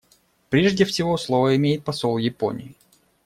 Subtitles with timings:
[0.49, 2.75] Прежде всего слово имеет посол Японии.